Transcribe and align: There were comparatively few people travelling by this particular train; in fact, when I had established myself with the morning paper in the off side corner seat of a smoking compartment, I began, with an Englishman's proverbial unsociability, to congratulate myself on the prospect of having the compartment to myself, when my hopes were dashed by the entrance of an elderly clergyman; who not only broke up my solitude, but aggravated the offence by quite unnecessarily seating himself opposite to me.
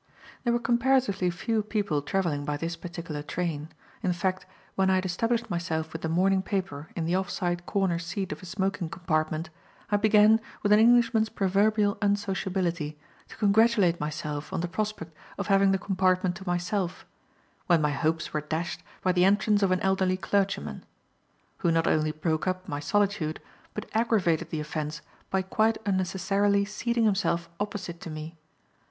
There 0.43 0.51
were 0.53 0.57
comparatively 0.57 1.29
few 1.29 1.61
people 1.61 2.01
travelling 2.01 2.43
by 2.43 2.57
this 2.57 2.75
particular 2.75 3.21
train; 3.21 3.69
in 4.01 4.13
fact, 4.13 4.47
when 4.73 4.89
I 4.89 4.95
had 4.95 5.05
established 5.05 5.51
myself 5.51 5.93
with 5.93 6.01
the 6.01 6.09
morning 6.09 6.41
paper 6.41 6.89
in 6.95 7.05
the 7.05 7.13
off 7.13 7.29
side 7.29 7.67
corner 7.67 7.99
seat 7.99 8.31
of 8.31 8.41
a 8.41 8.47
smoking 8.47 8.89
compartment, 8.89 9.51
I 9.91 9.97
began, 9.97 10.41
with 10.63 10.71
an 10.71 10.79
Englishman's 10.79 11.29
proverbial 11.29 11.99
unsociability, 12.01 12.97
to 13.29 13.35
congratulate 13.37 13.99
myself 13.99 14.51
on 14.51 14.61
the 14.61 14.67
prospect 14.67 15.15
of 15.37 15.45
having 15.53 15.71
the 15.71 15.77
compartment 15.77 16.35
to 16.37 16.47
myself, 16.47 17.05
when 17.67 17.79
my 17.79 17.91
hopes 17.91 18.33
were 18.33 18.41
dashed 18.41 18.81
by 19.03 19.11
the 19.11 19.23
entrance 19.23 19.61
of 19.61 19.69
an 19.69 19.81
elderly 19.81 20.17
clergyman; 20.17 20.83
who 21.59 21.71
not 21.71 21.85
only 21.85 22.11
broke 22.11 22.47
up 22.47 22.67
my 22.67 22.79
solitude, 22.79 23.39
but 23.75 23.85
aggravated 23.93 24.49
the 24.49 24.59
offence 24.61 25.01
by 25.29 25.43
quite 25.43 25.77
unnecessarily 25.85 26.65
seating 26.65 27.03
himself 27.03 27.47
opposite 27.59 28.01
to 28.01 28.09
me. 28.09 28.35